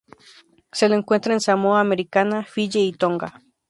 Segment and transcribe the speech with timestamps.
[0.71, 3.39] Se lo encuentra en Samoa Americana, Fiyi, y Tonga.